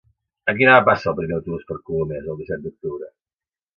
[0.53, 3.11] A quina hora passa el primer autobús per Colomers el disset d'octubre?